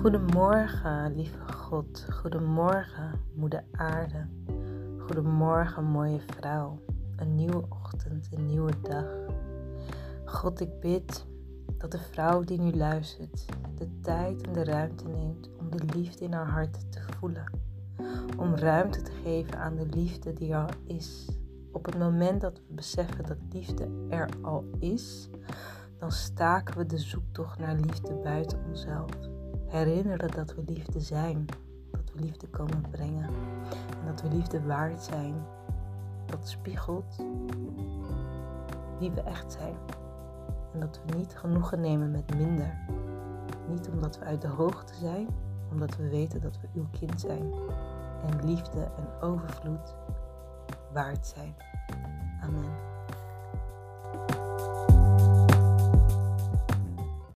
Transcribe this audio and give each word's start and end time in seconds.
Goedemorgen, 0.00 1.14
lieve 1.14 1.52
God. 1.52 2.06
Goedemorgen, 2.10 3.20
moeder 3.34 3.64
aarde. 3.72 4.26
Goedemorgen, 4.98 5.84
mooie 5.84 6.20
vrouw. 6.26 6.78
Een 7.16 7.34
nieuwe 7.34 7.64
ochtend, 7.68 8.28
een 8.32 8.46
nieuwe 8.46 8.72
dag. 8.82 9.04
God, 10.24 10.60
ik 10.60 10.80
bid 10.80 11.26
dat 11.78 11.90
de 11.90 11.98
vrouw 11.98 12.40
die 12.40 12.60
nu 12.60 12.72
luistert 12.72 13.46
de 13.74 14.00
tijd 14.00 14.46
en 14.46 14.52
de 14.52 14.64
ruimte 14.64 15.08
neemt 15.08 15.50
om 15.58 15.70
de 15.70 15.84
liefde 15.94 16.24
in 16.24 16.32
haar 16.32 16.50
hart 16.50 16.92
te 16.92 17.00
voelen. 17.18 17.52
Om 18.36 18.54
ruimte 18.54 19.02
te 19.02 19.12
geven 19.22 19.58
aan 19.58 19.76
de 19.76 19.86
liefde 19.86 20.32
die 20.32 20.52
er 20.52 20.58
al 20.58 20.74
is. 20.84 21.28
Op 21.72 21.84
het 21.84 21.98
moment 21.98 22.40
dat 22.40 22.58
we 22.58 22.74
beseffen 22.74 23.26
dat 23.26 23.38
liefde 23.52 24.06
er 24.08 24.28
al 24.42 24.64
is, 24.78 25.30
dan 25.98 26.12
staken 26.12 26.76
we 26.76 26.86
de 26.86 26.98
zoektocht 26.98 27.58
naar 27.58 27.74
liefde 27.74 28.14
buiten 28.14 28.64
onszelf 28.68 29.38
herinneren 29.70 30.30
dat 30.30 30.54
we 30.54 30.62
liefde 30.66 31.00
zijn. 31.00 31.46
Dat 31.90 32.12
we 32.12 32.20
liefde 32.20 32.48
komen 32.48 32.84
brengen. 32.90 33.28
En 34.00 34.06
dat 34.06 34.22
we 34.22 34.28
liefde 34.28 34.62
waard 34.62 35.02
zijn. 35.02 35.34
Dat 36.26 36.48
spiegelt 36.48 37.16
wie 38.98 39.10
we 39.10 39.20
echt 39.20 39.52
zijn. 39.52 39.76
En 40.72 40.80
dat 40.80 41.00
we 41.06 41.16
niet 41.16 41.36
genoegen 41.36 41.80
nemen 41.80 42.10
met 42.10 42.36
minder. 42.36 42.78
Niet 43.68 43.88
omdat 43.88 44.18
we 44.18 44.24
uit 44.24 44.42
de 44.42 44.48
hoogte 44.48 44.94
zijn, 44.94 45.28
omdat 45.70 45.96
we 45.96 46.08
weten 46.08 46.40
dat 46.40 46.60
we 46.60 46.68
uw 46.74 46.86
kind 46.90 47.20
zijn. 47.20 47.52
En 48.26 48.44
liefde 48.44 48.80
en 48.80 49.20
overvloed 49.20 49.94
waard 50.92 51.26
zijn. 51.26 51.54
Amen. 52.40 52.89